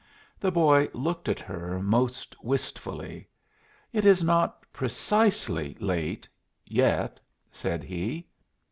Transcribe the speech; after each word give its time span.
The 0.39 0.51
boy 0.51 0.89
looked 0.93 1.29
at 1.29 1.39
her 1.39 1.79
most 1.79 2.35
wistfully. 2.43 3.27
"It 3.93 4.03
is 4.03 4.23
not 4.23 4.65
precisely 4.73 5.77
late 5.79 6.27
yet," 6.65 7.19
said 7.51 7.83
he. 7.83 8.25